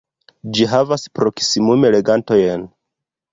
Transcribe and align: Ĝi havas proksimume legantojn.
Ĝi 0.57 0.65
havas 0.71 1.03
proksimume 1.19 1.93
legantojn. 1.97 2.67